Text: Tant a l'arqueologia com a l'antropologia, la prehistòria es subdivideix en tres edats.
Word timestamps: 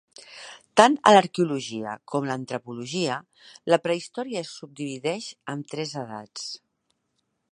Tant 0.79 0.95
a 1.09 1.11
l'arqueologia 1.15 1.91
com 2.13 2.25
a 2.25 2.29
l'antropologia, 2.31 3.19
la 3.73 3.79
prehistòria 3.85 4.43
es 4.47 4.55
subdivideix 4.61 5.31
en 5.55 5.65
tres 5.75 5.97
edats. 6.05 6.49